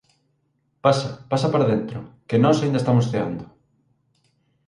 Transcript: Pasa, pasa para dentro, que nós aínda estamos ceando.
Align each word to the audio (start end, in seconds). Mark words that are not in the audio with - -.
Pasa, 0.85 1.09
pasa 1.31 1.47
para 1.53 1.69
dentro, 1.73 1.99
que 2.27 2.41
nós 2.43 2.57
aínda 2.59 2.81
estamos 2.81 3.09
ceando. 3.11 3.45